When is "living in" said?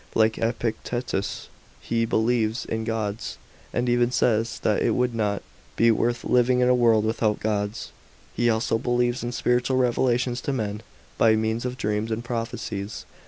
6.23-6.67